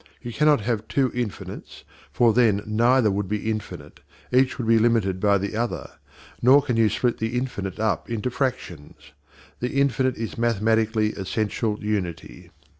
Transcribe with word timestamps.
You 0.19 0.33
cannot 0.33 0.61
have 0.61 0.87
two 0.87 1.11
infinites, 1.13 1.83
for 2.11 2.33
then 2.33 2.63
neither 2.65 3.11
would 3.11 3.27
be 3.27 3.51
infinite, 3.51 3.99
each 4.33 4.57
would 4.57 4.65
be 4.67 4.79
limited 4.79 5.19
by 5.19 5.37
the 5.37 5.55
other, 5.55 5.91
nor 6.41 6.59
can 6.63 6.75
you 6.75 6.89
split 6.89 7.19
the 7.19 7.37
infinite 7.37 7.79
up 7.79 8.09
into 8.09 8.31
fractions. 8.31 9.11
The 9.59 9.79
infinite 9.79 10.17
is 10.17 10.39
mathematically 10.39 11.13
essential 11.13 11.77
unity. 11.83 12.49